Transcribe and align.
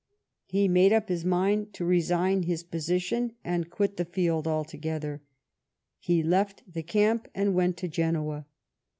He 0.47 0.67
made 0.67 0.91
up 0.91 1.09
his 1.09 1.23
mind 1.23 1.75
to 1.75 1.85
resign 1.85 2.41
his 2.41 2.63
position 2.63 3.33
and 3.43 3.69
quit 3.69 3.97
the 3.97 4.05
field 4.05 4.47
altogether. 4.47 5.21
He 5.99 6.23
left 6.23 6.63
the 6.67 6.81
camp 6.81 7.27
and 7.35 7.53
went 7.53 7.77
to 7.77 7.87
Genoa. 7.87 8.47